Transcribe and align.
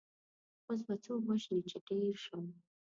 اوس 0.67 0.81
به 0.87 0.93
څو 1.03 1.13
وژنې 1.27 1.57
چې 1.69 1.77
ډېر 1.87 2.15
شول. 2.25 2.47